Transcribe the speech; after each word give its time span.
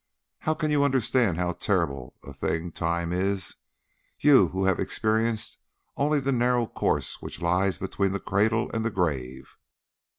How 0.39 0.55
can 0.55 0.71
you 0.71 0.83
understand 0.83 1.37
how 1.37 1.51
terrible 1.53 2.15
a 2.23 2.33
thing 2.33 2.71
time 2.71 3.13
is, 3.13 3.57
you 4.19 4.47
who 4.47 4.65
have 4.65 4.79
experience 4.79 5.59
only 5.95 6.17
of 6.17 6.23
the 6.23 6.31
narrow 6.31 6.65
course 6.65 7.21
which 7.21 7.39
lies 7.39 7.77
between 7.77 8.11
the 8.11 8.19
cradle 8.19 8.71
and 8.73 8.83
the 8.83 8.89
grave! 8.89 9.57